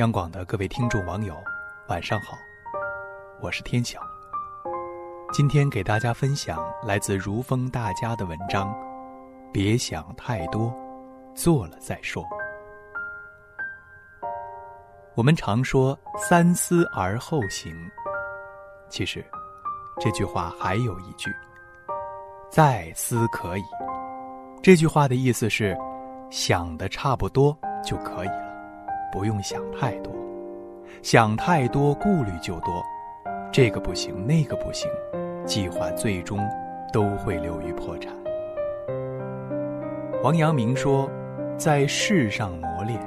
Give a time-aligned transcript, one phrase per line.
[0.00, 1.36] 央广的各位听众网友，
[1.88, 2.34] 晚上好，
[3.38, 4.00] 我是天晓。
[5.30, 8.74] 今天给大家分享来自如风大家的文章，
[9.52, 10.74] 别想太多，
[11.34, 12.24] 做了再说。
[15.16, 17.70] 我们常说三思而后行，
[18.88, 19.22] 其实
[20.00, 21.30] 这句话还有一句，
[22.50, 23.64] 再思可以。
[24.62, 25.76] 这句话的意思是，
[26.30, 27.54] 想的差不多
[27.84, 28.49] 就可以了。
[29.12, 30.12] 不用想太多，
[31.02, 32.82] 想太多顾虑就多，
[33.52, 34.90] 这个不行，那个不行，
[35.44, 36.38] 计划最终
[36.92, 38.14] 都会流于破产。
[40.22, 41.10] 王阳明说，
[41.56, 43.00] 在世上磨练，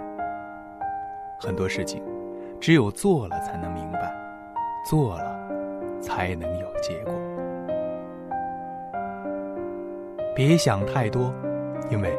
[1.40, 2.04] 很多事情
[2.60, 4.12] 只有做了才能明白，
[4.90, 5.40] 做了
[6.02, 7.14] 才能有结果。
[10.36, 11.32] 别想太多，
[11.92, 12.18] 因为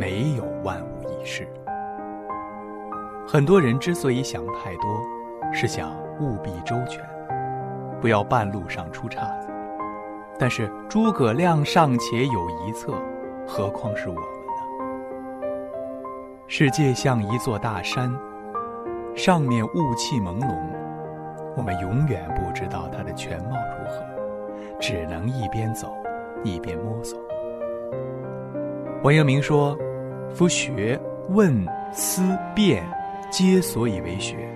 [0.00, 1.46] 没有万无一失。
[3.26, 5.02] 很多人之所以想太多，
[5.50, 7.02] 是想务必周全，
[8.00, 9.48] 不要半路上出岔子。
[10.38, 12.92] 但是诸葛亮尚且有一策，
[13.46, 14.28] 何况是我们呢？
[16.46, 18.14] 世界像一座大山，
[19.16, 20.54] 上面雾气朦胧，
[21.56, 24.04] 我们永远不知道它的全貌如何，
[24.78, 25.92] 只能一边走，
[26.44, 27.18] 一边摸索。
[29.02, 29.76] 王阳明说
[30.34, 31.00] ：“夫学
[31.30, 32.22] 问思
[32.54, 32.84] 辨。”
[33.36, 34.48] 皆所以为学，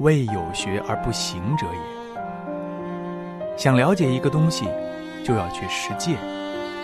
[0.00, 1.80] 未有学而不行者也。
[3.56, 4.66] 想了解一个东西，
[5.24, 6.18] 就要去实践，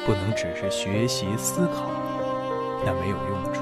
[0.06, 1.90] 不能只是学习思考，
[2.86, 3.60] 那没有用处。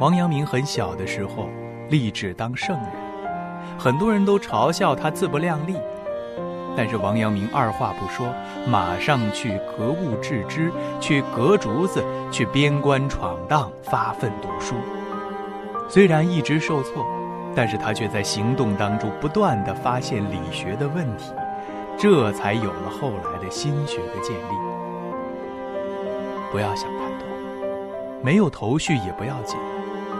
[0.00, 1.48] 王阳明很小的时候
[1.88, 2.88] 立志当圣人，
[3.78, 5.76] 很多人都嘲笑他自不量力，
[6.76, 8.26] 但是王阳明二话不说，
[8.66, 14.74] 马上去格物致知，去革竹子，去边关闯荡，发奋读书。
[15.88, 17.06] 虽然一直受挫，
[17.54, 21.32] 但是他却在行动当中不断的发现理学的问题，
[21.96, 24.54] 这才有了后来的心学的建立。
[26.50, 27.26] 不要想太多，
[28.22, 29.58] 没有头绪也不要紧，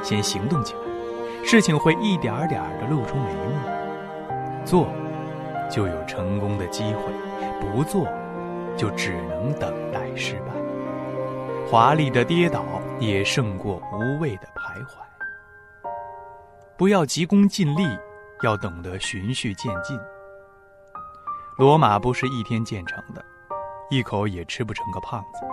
[0.03, 0.81] 先行动起来，
[1.45, 4.65] 事情会一点儿点儿的露出眉目。
[4.65, 4.89] 做，
[5.71, 7.13] 就有成功的机会；
[7.61, 8.07] 不做，
[8.77, 10.53] 就只能等待失败。
[11.71, 12.65] 华丽的跌倒
[12.99, 15.05] 也胜过无谓的徘徊。
[16.77, 17.87] 不要急功近利，
[18.43, 19.97] 要懂得循序渐进。
[21.57, 23.25] 罗马不是一天建成的，
[23.91, 25.47] 一口也吃不成个胖子。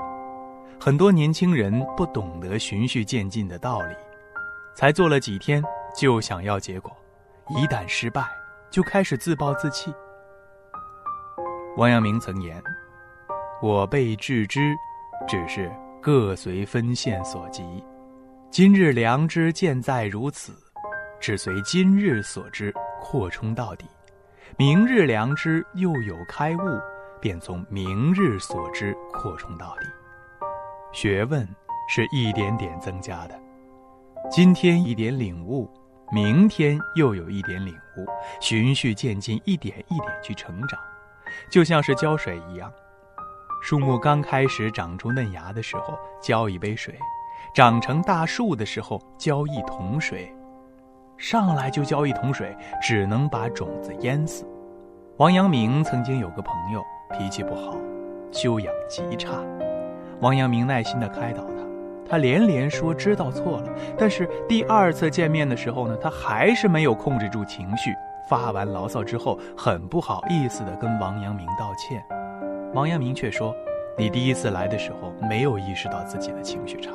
[0.79, 3.95] 很多年轻人不懂得循序渐进的道理，
[4.73, 5.63] 才做了几天
[5.95, 6.91] 就想要结果，
[7.49, 8.27] 一旦失败
[8.71, 9.93] 就开始自暴自弃。
[11.77, 12.59] 王阳明曾言
[13.61, 14.75] ：“我辈致知，
[15.27, 15.71] 只是
[16.01, 17.63] 各随分线所及。
[18.49, 20.51] 今日良知见在如此。”
[21.21, 23.85] 只随今日所知扩充到底，
[24.57, 26.59] 明日良知又有开悟，
[27.21, 29.85] 便从明日所知扩充到底。
[30.91, 31.47] 学问
[31.87, 33.39] 是一点点增加的，
[34.31, 35.69] 今天一点领悟，
[36.11, 38.05] 明天又有一点领悟，
[38.41, 40.79] 循序渐进，一点一点去成长，
[41.51, 42.73] 就像是浇水一样。
[43.61, 46.95] 树木刚开始长出嫩芽的时候，浇一杯水；
[47.53, 50.35] 长成大树的时候，浇一桶水。
[51.21, 54.43] 上来就浇一桶水，只能把种子淹死。
[55.17, 57.75] 王阳明曾经有个朋友，脾气不好，
[58.31, 59.33] 修养极差。
[60.19, 61.53] 王阳明耐心地开导他，
[62.09, 63.69] 他连连说知道错了。
[63.95, 67.93] 但是第二次见面的时候呢，他还是没有控制住情绪，
[68.27, 72.03] 发完牢骚之后，很不好意思地跟王阳明道歉。
[72.73, 73.55] 王阳明却说
[73.95, 76.89] ：“你第一次来的时候没有意识到自己的情绪差，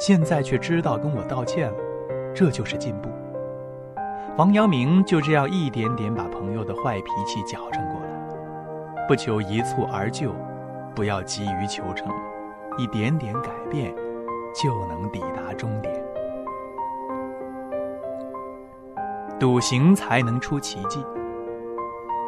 [0.00, 1.76] 现在却知道跟我道歉了，
[2.34, 3.08] 这就是进步。”
[4.36, 10.32] 王阳明就这样一点点把朋友的坏脾气矫正过来，不求一蹴而就，
[10.94, 12.08] 不要急于求成，
[12.78, 13.94] 一点点改变，
[14.54, 15.94] 就能抵达终点。
[19.38, 21.04] 笃行才能出奇迹。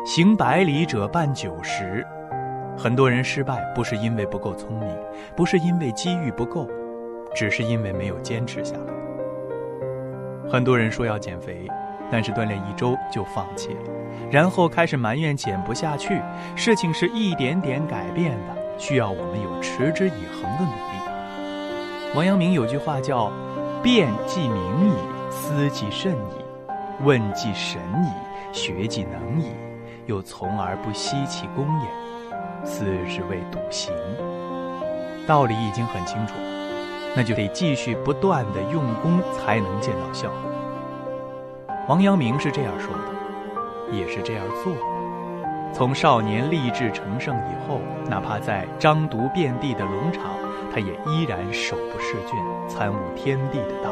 [0.05, 2.05] 行百里者半九十，
[2.77, 4.89] 很多人失败不是因为不够聪明，
[5.35, 6.69] 不是因为机遇不够，
[7.35, 10.51] 只是因为没有坚持下来。
[10.51, 11.67] 很多人说要减肥。
[12.13, 13.81] 但是锻炼一周就放弃了，
[14.31, 16.21] 然后开始埋怨减不下去。
[16.55, 22.15] 事情是一点点改变的，需要我们有持之以恒的努力。
[22.15, 23.33] 王阳明有句话叫
[23.83, 24.93] ：“辩既明矣，
[25.31, 28.13] 思既慎矣，问既神矣，
[28.53, 29.47] 学既能矣，
[30.05, 32.67] 又从而不息其功也。
[32.67, 33.91] 斯是谓笃行。”
[35.27, 40.53] 道理已经很清楚了，那就得继续不断的用功，才能见到效果。
[41.89, 44.81] 王阳明是这样说的，也是这样做的。
[45.73, 50.23] 从少年立志成圣以后，哪怕在张毒遍地的龙场，
[50.73, 52.39] 他也依然手不释卷，
[52.69, 53.91] 参悟天地的道。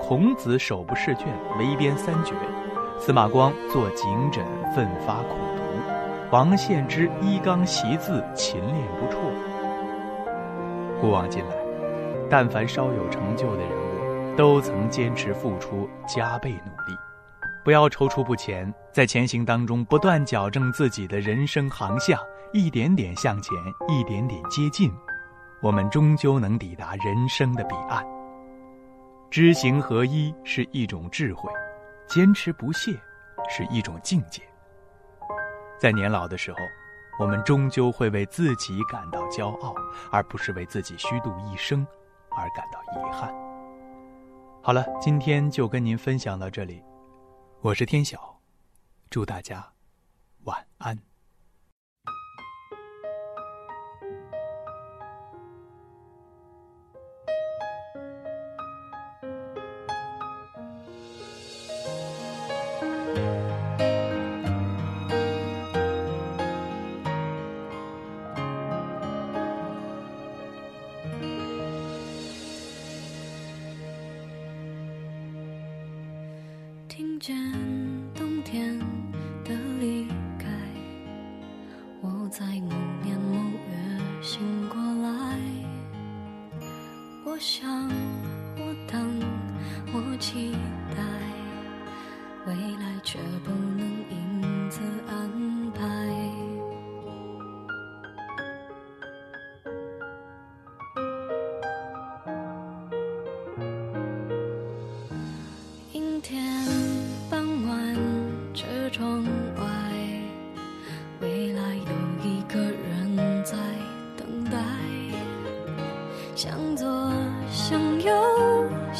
[0.00, 1.28] 孔子手不释卷，
[1.58, 2.34] 围编三绝；
[2.98, 4.44] 司马光做警枕，
[4.74, 5.62] 奋发苦读；
[6.32, 9.18] 王献之依纲习字，勤练不辍。
[11.00, 11.54] 古往今来，
[12.28, 13.70] 但凡稍有成就的人，
[14.36, 16.98] 都曾坚持付出，加倍努力。
[17.64, 22.18] 不要踌躇不前，在前行当中不断矫正自己的人生航向，
[22.52, 23.56] 一点点向前，
[23.88, 24.92] 一点点接近，
[25.60, 28.04] 我们终究能抵达人生的彼岸。
[29.30, 31.50] 知行合一是一种智慧，
[32.08, 32.92] 坚持不懈
[33.48, 34.42] 是一种境界。
[35.78, 36.58] 在年老的时候，
[37.18, 39.74] 我们终究会为自己感到骄傲，
[40.10, 41.86] 而不是为自己虚度一生
[42.30, 43.32] 而感到遗憾。
[44.64, 46.80] 好了，今天就跟您分享到这里。
[47.62, 48.40] 我是天晓，
[49.10, 49.72] 祝大家
[50.44, 50.96] 晚安。
[82.32, 83.36] 在某年某
[83.68, 84.40] 月醒
[84.70, 85.38] 过来。
[87.26, 87.86] 我想，
[88.56, 89.20] 我等，
[89.92, 90.52] 我期
[90.96, 91.02] 待，
[92.46, 93.52] 未来却不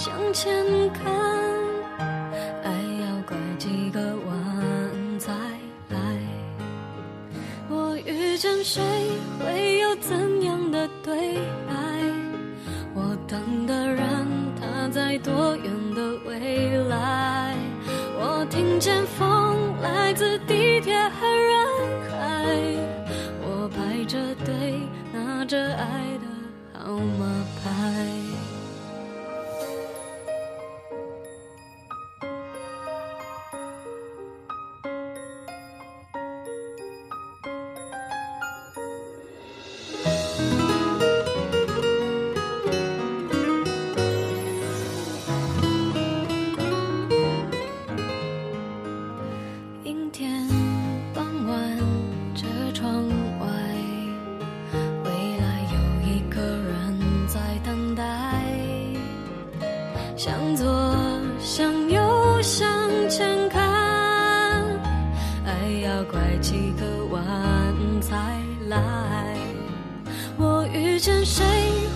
[0.02, 0.52] 向前
[0.90, 1.14] 看，
[2.64, 5.32] 爱要拐几个弯才
[5.90, 5.96] 来。
[7.70, 8.82] 我遇见谁，
[9.38, 11.36] 会有怎样的对
[11.68, 11.72] 白？
[12.96, 14.26] 我等的人，
[14.60, 17.54] 他在多远的未来？
[18.18, 19.31] 我听见风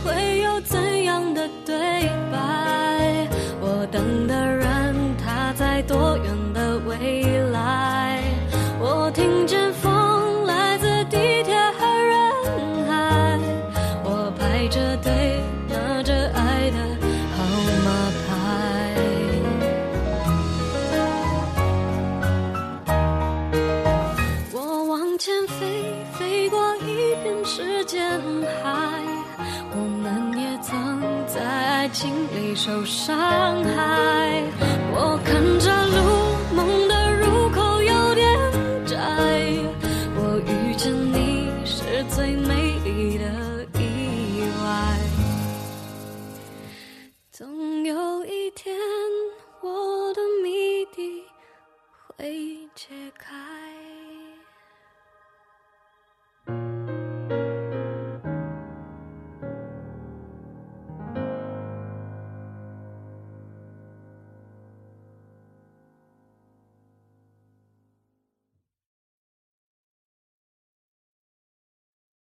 [0.07, 1.75] 会有怎样的对
[2.31, 2.66] 白？